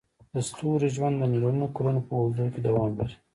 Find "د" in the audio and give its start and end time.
0.33-0.35, 1.19-1.23